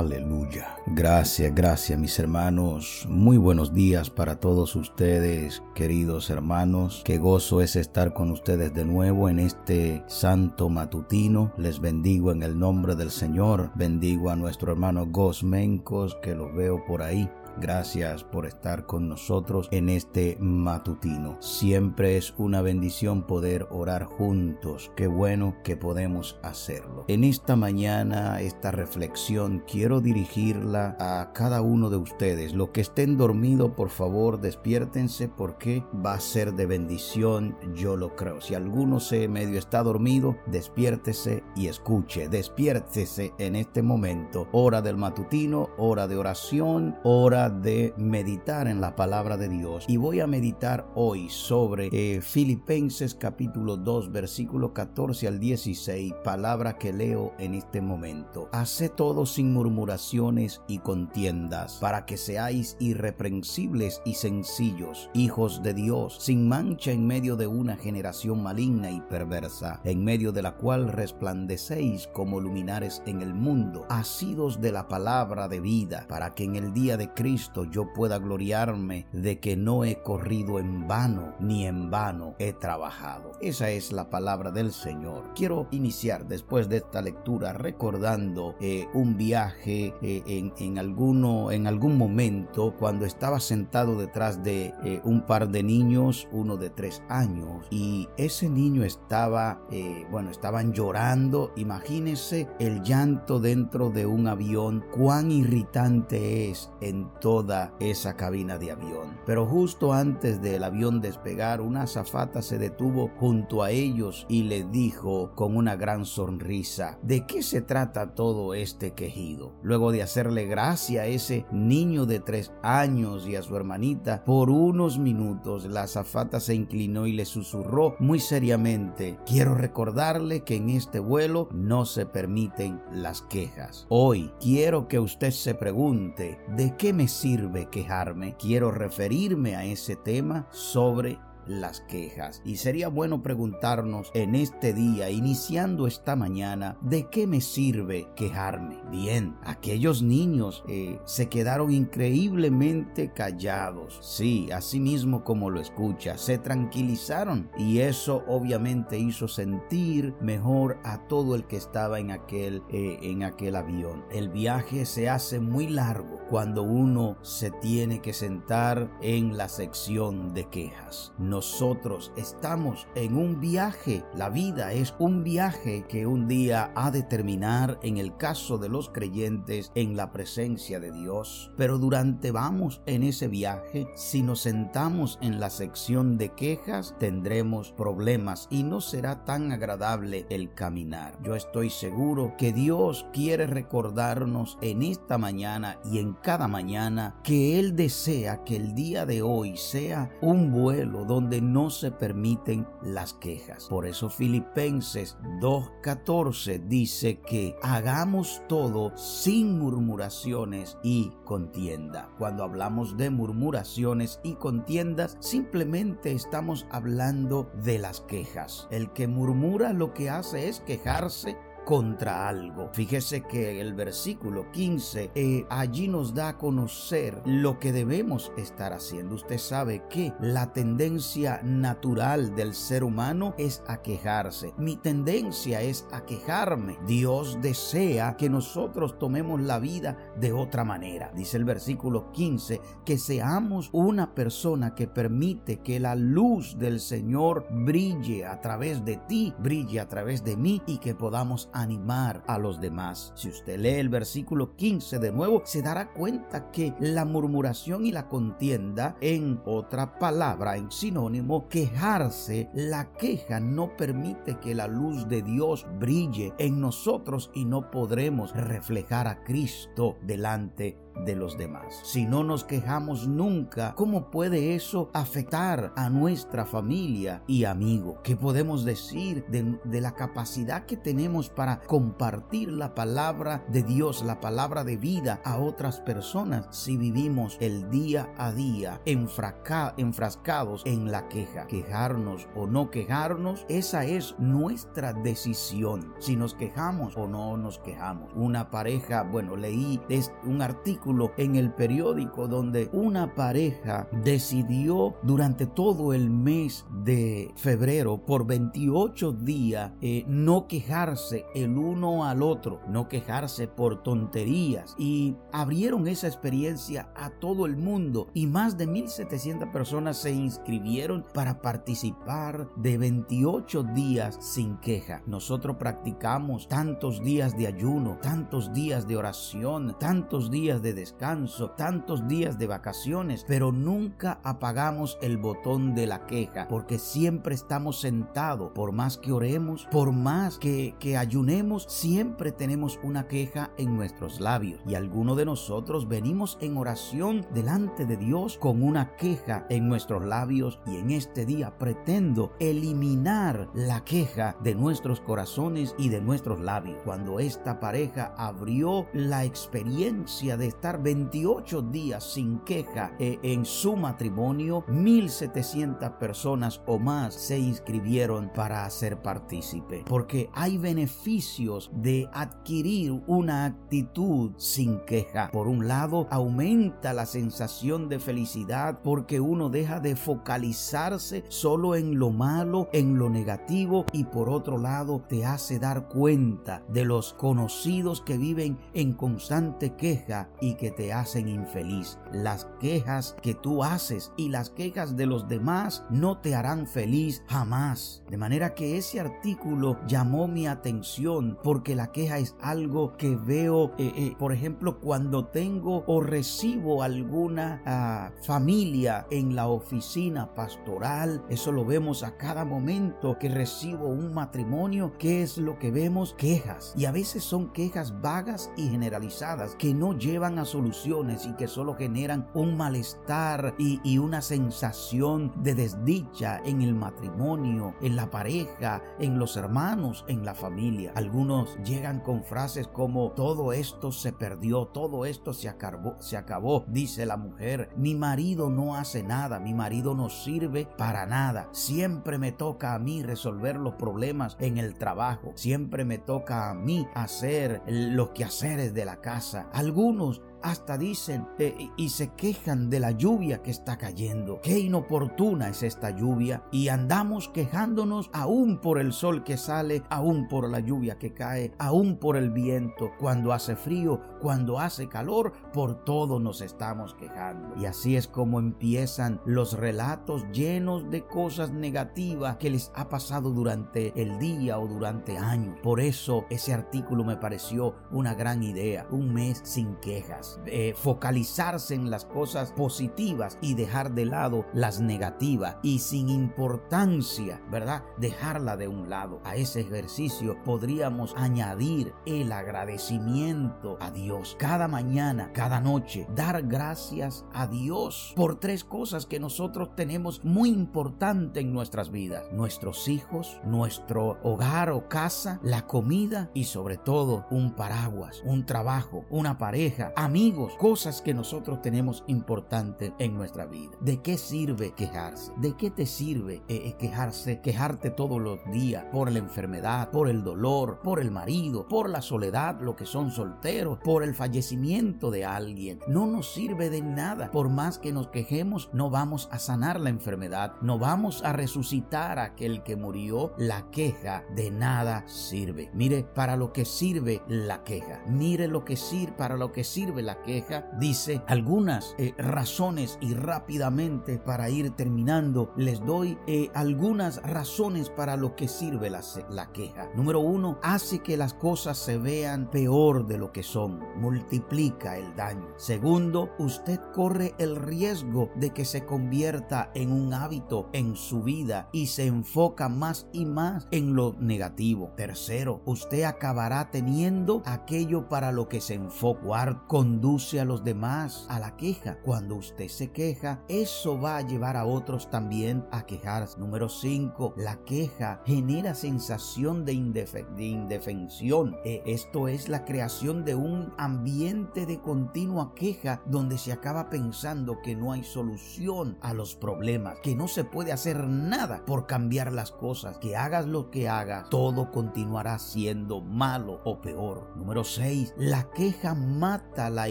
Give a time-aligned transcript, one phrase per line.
[0.00, 0.78] Aleluya.
[0.86, 3.06] Gracias, gracias mis hermanos.
[3.06, 7.02] Muy buenos días para todos ustedes, queridos hermanos.
[7.04, 11.52] Qué gozo es estar con ustedes de nuevo en este santo matutino.
[11.58, 13.72] Les bendigo en el nombre del Señor.
[13.74, 17.28] Bendigo a nuestro hermano Gosmencos que lo veo por ahí.
[17.58, 21.36] Gracias por estar con nosotros en este matutino.
[21.40, 24.90] Siempre es una bendición poder orar juntos.
[24.96, 27.04] Qué bueno que podemos hacerlo.
[27.08, 32.54] En esta mañana, esta reflexión, quiero dirigirla a cada uno de ustedes.
[32.54, 38.16] Los que estén dormidos, por favor, despiértense porque va a ser de bendición, yo lo
[38.16, 38.40] creo.
[38.40, 42.28] Si alguno se medio está dormido, despiértese y escuche.
[42.28, 44.48] Despiértese en este momento.
[44.52, 49.96] Hora del matutino, hora de oración, hora de meditar en la palabra de Dios y
[49.96, 56.92] voy a meditar hoy sobre eh, Filipenses capítulo 2 versículo 14 al 16, palabra que
[56.92, 58.48] leo en este momento.
[58.52, 66.18] Hace todo sin murmuraciones y contiendas, para que seáis irreprensibles y sencillos, hijos de Dios,
[66.20, 70.88] sin mancha en medio de una generación maligna y perversa, en medio de la cual
[70.88, 76.56] resplandecéis como luminares en el mundo, asidos de la palabra de vida, para que en
[76.56, 77.29] el día de Cristo
[77.70, 83.32] yo pueda gloriarme de que no he corrido en vano, ni en vano he trabajado.
[83.40, 85.32] Esa es la palabra del Señor.
[85.34, 91.66] Quiero iniciar después de esta lectura recordando eh, un viaje eh, en, en, alguno, en
[91.66, 97.02] algún momento cuando estaba sentado detrás de eh, un par de niños, uno de tres
[97.08, 99.62] años, y ese niño estaba,
[100.10, 101.52] bueno, estaban llorando.
[101.56, 108.72] Imagínense el llanto dentro de un avión, cuán irritante es en toda esa cabina de
[108.72, 109.18] avión.
[109.26, 114.64] Pero justo antes del avión despegar, una azafata se detuvo junto a ellos y le
[114.64, 119.52] dijo con una gran sonrisa, ¿de qué se trata todo este quejido?
[119.62, 124.50] Luego de hacerle gracia a ese niño de tres años y a su hermanita, por
[124.50, 130.70] unos minutos la azafata se inclinó y le susurró muy seriamente, quiero recordarle que en
[130.70, 133.86] este vuelo no se permiten las quejas.
[133.88, 138.36] Hoy quiero que usted se pregunte, ¿de qué me sirve quejarme?
[138.38, 142.40] Quiero referirme a ese tema sobre las quejas.
[142.44, 148.78] Y sería bueno preguntarnos en este día, iniciando esta mañana, ¿de qué me sirve quejarme?
[148.90, 153.98] Bien, aquellos niños eh, se quedaron increíblemente callados.
[154.02, 161.08] Sí, así mismo como lo escucha, se tranquilizaron y eso obviamente hizo sentir mejor a
[161.08, 164.04] todo el que estaba en aquel, eh, en aquel avión.
[164.12, 170.32] El viaje se hace muy largo cuando uno se tiene que sentar en la sección
[170.32, 171.12] de quejas.
[171.18, 174.04] Nosotros estamos en un viaje.
[174.14, 178.68] La vida es un viaje que un día ha de terminar en el caso de
[178.68, 181.50] los creyentes en la presencia de Dios.
[181.56, 187.72] Pero durante vamos en ese viaje, si nos sentamos en la sección de quejas, tendremos
[187.72, 191.18] problemas y no será tan agradable el caminar.
[191.24, 197.58] Yo estoy seguro que Dios quiere recordarnos en esta mañana y en cada mañana que
[197.58, 203.14] Él desea que el día de hoy sea un vuelo donde no se permiten las
[203.14, 203.66] quejas.
[203.68, 212.10] Por eso Filipenses 2.14 dice que hagamos todo sin murmuraciones y contienda.
[212.18, 218.68] Cuando hablamos de murmuraciones y contiendas, simplemente estamos hablando de las quejas.
[218.70, 221.36] El que murmura lo que hace es quejarse
[221.70, 222.68] contra algo.
[222.72, 228.72] Fíjese que el versículo 15 eh, allí nos da a conocer lo que debemos estar
[228.72, 229.14] haciendo.
[229.14, 234.52] Usted sabe que la tendencia natural del ser humano es a quejarse.
[234.58, 236.76] Mi tendencia es a quejarme.
[236.88, 241.12] Dios desea que nosotros tomemos la vida de otra manera.
[241.14, 247.46] Dice el versículo 15 que seamos una persona que permite que la luz del Señor
[247.48, 252.38] brille a través de ti, brille a través de mí y que podamos animar a
[252.38, 253.12] los demás.
[253.14, 257.92] Si usted lee el versículo 15 de nuevo, se dará cuenta que la murmuración y
[257.92, 265.08] la contienda, en otra palabra, en sinónimo, quejarse, la queja no permite que la luz
[265.08, 271.80] de Dios brille en nosotros y no podremos reflejar a Cristo delante de los demás.
[271.84, 278.00] Si no nos quejamos nunca, ¿cómo puede eso afectar a nuestra familia y amigo?
[278.02, 284.02] ¿Qué podemos decir de, de la capacidad que tenemos para compartir la palabra de Dios,
[284.04, 290.90] la palabra de vida a otras personas si vivimos el día a día enfrascados en
[290.90, 291.46] la queja?
[291.46, 295.94] Quejarnos o no quejarnos, esa es nuestra decisión.
[295.98, 298.12] Si nos quejamos o no nos quejamos.
[298.14, 299.80] Una pareja, bueno, leí
[300.24, 300.79] un artículo
[301.16, 309.12] en el periódico donde una pareja decidió durante todo el mes de febrero por 28
[309.12, 316.06] días eh, no quejarse el uno al otro, no quejarse por tonterías y abrieron esa
[316.06, 322.78] experiencia a todo el mundo y más de 1700 personas se inscribieron para participar de
[322.78, 325.02] 28 días sin queja.
[325.06, 332.06] Nosotros practicamos tantos días de ayuno, tantos días de oración, tantos días de descanso, tantos
[332.08, 338.52] días de vacaciones, pero nunca apagamos el botón de la queja porque siempre estamos sentados,
[338.52, 344.20] por más que oremos, por más que, que ayunemos, siempre tenemos una queja en nuestros
[344.20, 349.68] labios y algunos de nosotros venimos en oración delante de Dios con una queja en
[349.68, 356.00] nuestros labios y en este día pretendo eliminar la queja de nuestros corazones y de
[356.00, 356.78] nuestros labios.
[356.84, 363.76] Cuando esta pareja abrió la experiencia de estar 28 días sin queja eh, en su
[363.76, 369.84] matrimonio, 1700 personas o más se inscribieron para ser partícipe.
[369.86, 375.30] Porque hay beneficios de adquirir una actitud sin queja.
[375.32, 381.98] Por un lado, aumenta la sensación de felicidad porque uno deja de focalizarse solo en
[381.98, 387.14] lo malo, en lo negativo y por otro lado te hace dar cuenta de los
[387.14, 391.98] conocidos que viven en constante queja y que te hacen infeliz.
[392.12, 397.22] Las quejas que tú haces y las quejas de los demás no te harán feliz
[397.28, 398.02] jamás.
[398.08, 403.72] De manera que ese artículo llamó mi atención porque la queja es algo que veo,
[403.78, 411.22] eh, eh, por ejemplo, cuando tengo o recibo alguna ah, familia en la oficina pastoral,
[411.28, 416.14] eso lo vemos a cada momento que recibo un matrimonio, ¿qué es lo que vemos?
[416.14, 416.74] Quejas.
[416.76, 421.74] Y a veces son quejas vagas y generalizadas que no llevan soluciones y que solo
[421.74, 429.18] generan un malestar y, una sensación de desdicha en el matrimonio, en la pareja, en
[429.18, 430.92] los hermanos, en la familia.
[430.94, 436.64] Algunos llegan con frases como todo esto se perdió, todo esto se acabó, se acabó,
[436.68, 437.70] dice la mujer.
[437.76, 441.48] Mi marido no hace nada, mi marido no sirve para nada.
[441.52, 445.32] Siempre me toca a mí resolver los problemas en el trabajo.
[445.34, 449.48] Siempre me toca a mí hacer los quehaceres de la casa.
[449.52, 454.40] Algunos hasta dicen eh, y se quejan de la lluvia que está cayendo.
[454.42, 460.28] Qué inoportuna es esta lluvia y andamos quejándonos aún por el sol que sale, aún
[460.28, 465.32] por la lluvia que cae, aún por el viento, cuando hace frío, cuando hace calor,
[465.52, 467.56] por todo nos estamos quejando.
[467.56, 473.30] Y así es como empiezan los relatos llenos de cosas negativas que les ha pasado
[473.30, 475.58] durante el día o durante años.
[475.62, 480.29] Por eso ese artículo me pareció una gran idea, un mes sin quejas.
[480.46, 487.40] Eh, focalizarse en las cosas positivas y dejar de lado las negativas y sin importancia,
[487.50, 487.84] ¿verdad?
[487.98, 489.20] Dejarla de un lado.
[489.24, 494.36] A ese ejercicio podríamos añadir el agradecimiento a Dios.
[494.38, 500.50] Cada mañana, cada noche, dar gracias a Dios por tres cosas que nosotros tenemos muy
[500.50, 502.24] importante en nuestras vidas.
[502.32, 509.04] Nuestros hijos, nuestro hogar o casa, la comida y sobre todo un paraguas, un trabajo,
[509.10, 513.70] una pareja, amigos amigos, cosas que nosotros tenemos importantes en nuestra vida.
[513.80, 515.32] ¿De qué sirve quejarse?
[515.38, 520.10] ¿De qué te sirve eh, eh, quejarse, quejarte todos los días por la enfermedad, por
[520.10, 525.10] el dolor, por el marido, por la soledad, lo que son solteros, por el fallecimiento
[525.10, 525.80] de alguien?
[525.88, 527.30] No nos sirve de nada.
[527.30, 532.18] Por más que nos quejemos, no vamos a sanar la enfermedad, no vamos a resucitar
[532.18, 533.32] a aquel que murió.
[533.38, 535.70] La queja de nada sirve.
[535.72, 538.02] Mire, para lo que sirve la queja.
[538.06, 543.14] Mire lo que sirve, para lo que sirve la queja, dice algunas eh, razones y
[543.14, 549.00] rápidamente para ir terminando, les doy eh, algunas razones para lo que sirve la,
[549.30, 549.88] la queja.
[549.94, 555.14] Número uno, hace que las cosas se vean peor de lo que son, multiplica el
[555.16, 555.48] daño.
[555.56, 561.68] Segundo, usted corre el riesgo de que se convierta en un hábito en su vida
[561.72, 564.92] y se enfoca más y más en lo negativo.
[564.96, 569.10] Tercero, usted acabará teniendo aquello para lo que se enfoca.
[569.20, 569.66] Cuarto,
[570.00, 571.98] conduce a los demás a la queja.
[572.02, 576.40] Cuando usted se queja, eso va a llevar a otros también a quejarse.
[576.40, 577.34] Número 5.
[577.36, 581.54] La queja genera sensación de, indefensión.
[581.66, 587.60] E, esto es la creación de un ambiente de continua queja donde se acaba pensando
[587.62, 592.32] que no hay solución a los problemas, que no se puede hacer nada por cambiar
[592.32, 597.36] las cosas, que hagas lo que hagas, todo continuará siendo malo o peor.
[597.36, 598.14] Número 6.
[598.16, 599.89] La queja mata la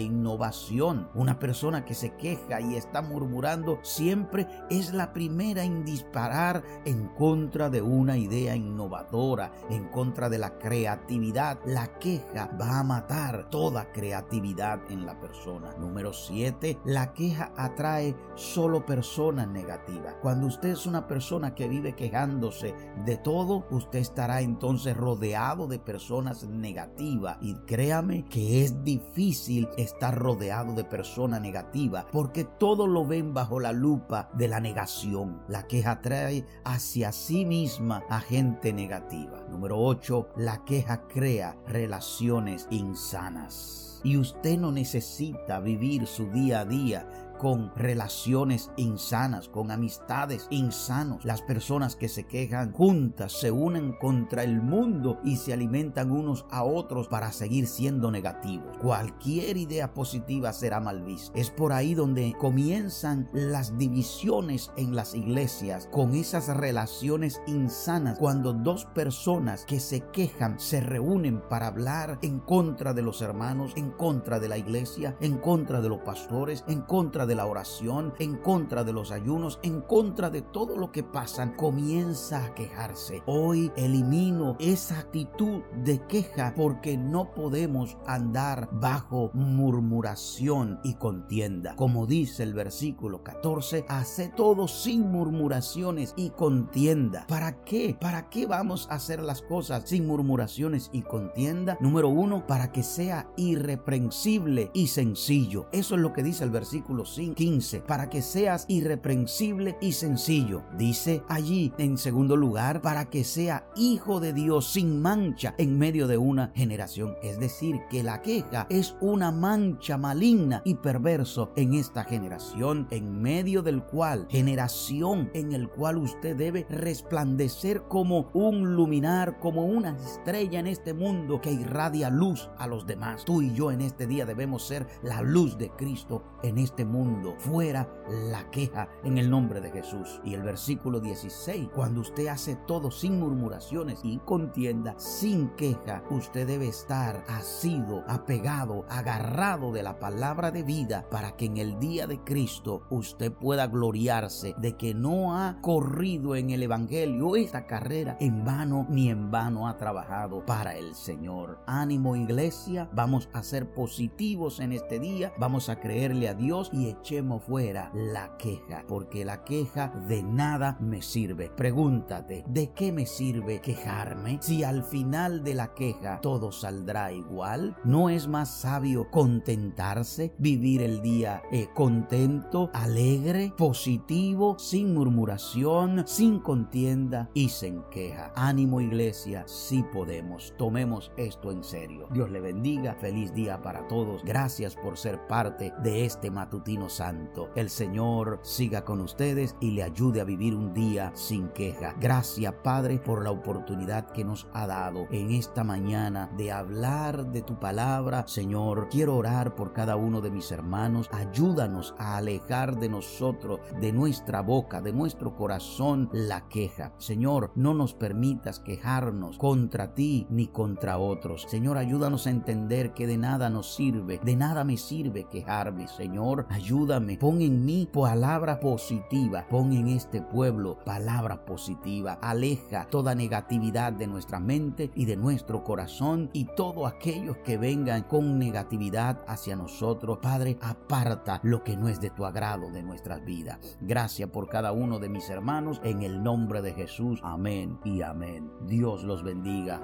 [0.00, 1.08] innovación.
[1.14, 7.08] Una persona que se queja y está murmurando siempre es la primera en disparar en
[7.08, 11.58] contra de una idea innovadora, en contra de la creatividad.
[11.64, 15.74] La queja va a matar toda creatividad en la persona.
[15.78, 16.78] Número 7.
[16.84, 20.14] La queja atrae solo personas negativas.
[20.22, 25.78] Cuando usted es una persona que vive quejándose de todo, usted estará entonces rodeado de
[25.78, 27.38] personas negativas.
[27.40, 33.60] Y créame que es difícil estar rodeado de personas negativas porque todo lo ven bajo
[33.60, 35.42] la lupa de la negación.
[35.48, 39.44] La queja atrae hacia sí misma a gente negativa.
[39.50, 40.30] Número 8.
[40.36, 44.00] La queja crea relaciones insanas.
[44.02, 51.24] Y usted no necesita vivir su día a día con relaciones insanas, con amistades insanos.
[51.24, 56.44] Las personas que se quejan juntas se unen contra el mundo y se alimentan unos
[56.50, 58.76] a otros para seguir siendo negativos.
[58.76, 61.32] Cualquier idea positiva será mal vista.
[61.38, 68.52] Es por ahí donde comienzan las divisiones en las iglesias con esas relaciones insanas cuando
[68.52, 73.92] dos personas que se quejan se reúnen para hablar en contra de los hermanos, en
[73.92, 78.12] contra de la iglesia, en contra de los pastores, en contra de de la oración,
[78.18, 83.22] en contra de los ayunos, en contra de todo lo que pasan, comienza a quejarse.
[83.24, 91.76] Hoy elimino esa actitud de queja porque no podemos andar bajo murmuración y contienda.
[91.76, 97.28] Como dice el versículo 14, hace todo sin murmuraciones y contienda.
[97.28, 97.96] ¿Para qué?
[98.00, 101.78] ¿Para qué vamos a hacer las cosas sin murmuraciones y contienda?
[101.80, 105.68] Número uno, para que sea irreprensible y sencillo.
[105.70, 110.62] Eso es lo que dice el versículo 5 15, para que seas irreprensible y sencillo.
[110.78, 116.08] Dice allí, en segundo lugar, para que sea hijo de Dios sin mancha en medio
[116.08, 117.16] de una generación.
[117.22, 123.20] Es decir, que la queja es una mancha maligna y perverso en esta generación, en
[123.20, 129.90] medio del cual, generación en el cual usted debe resplandecer como un luminar, como una
[129.90, 133.24] estrella en este mundo que irradia luz a los demás.
[133.24, 137.09] Tú y yo en este día debemos ser la luz de Cristo en este mundo
[137.38, 137.88] fuera
[138.30, 140.20] la queja en el nombre de Jesús.
[140.24, 146.46] Y el versículo 16, cuando usted hace todo sin murmuraciones y contienda, sin queja, usted
[146.46, 152.06] debe estar asido, apegado, agarrado de la palabra de vida para que en el día
[152.06, 158.16] de Cristo usted pueda gloriarse de que no ha corrido en el Evangelio esta carrera
[158.20, 161.60] en vano ni en vano ha trabajado para el Señor.
[161.66, 166.88] Ánimo iglesia, vamos a ser positivos en este día, vamos a creerle a Dios y
[167.00, 171.50] echemos fuera la queja, porque la queja de nada me sirve.
[171.50, 177.76] Pregúntate, ¿de qué me sirve quejarme si al final de la queja todo saldrá igual?
[177.84, 186.38] ¿No es más sabio contentarse, vivir el día eh, contento, alegre, positivo, sin murmuración, sin
[186.38, 188.32] contienda y sin queja?
[188.36, 192.08] Ánimo iglesia, si podemos, tomemos esto en serio.
[192.12, 194.22] Dios le bendiga, feliz día para todos.
[194.22, 197.50] Gracias por ser parte de este matutino Santo.
[197.54, 201.94] El Señor siga con ustedes y le ayude a vivir un día sin queja.
[202.00, 207.42] Gracias, Padre, por la oportunidad que nos ha dado en esta mañana de hablar de
[207.42, 208.24] tu palabra.
[208.26, 211.08] Señor, quiero orar por cada uno de mis hermanos.
[211.12, 216.94] Ayúdanos a alejar de nosotros, de nuestra boca, de nuestro corazón, la queja.
[216.98, 221.46] Señor, no nos permitas quejarnos contra ti ni contra otros.
[221.48, 225.88] Señor, ayúdanos a entender que de nada nos sirve, de nada me sirve quejarme.
[225.88, 232.86] Señor, ayúdanos ayúdame, pon en mí palabra positiva, pon en este pueblo palabra positiva, aleja
[232.88, 238.38] toda negatividad de nuestra mente y de nuestro corazón y todos aquellos que vengan con
[238.38, 240.18] negatividad hacia nosotros.
[240.22, 243.58] Padre, aparta lo que no es de tu agrado de nuestras vidas.
[243.80, 247.18] Gracias por cada uno de mis hermanos en el nombre de Jesús.
[247.24, 248.48] Amén y amén.
[248.68, 249.80] Dios los bendiga.